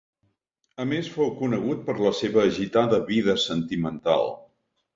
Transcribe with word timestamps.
A 0.85 0.87
més 0.93 1.09
fou 1.17 1.29
conegut 1.41 1.83
per 1.91 1.95
la 2.07 2.13
seva 2.21 2.43
agitada 2.47 3.01
vida 3.13 3.39
sentimental. 3.47 4.29